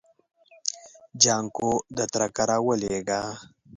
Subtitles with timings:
[1.21, 3.21] جانکو د تره کره ولېږه.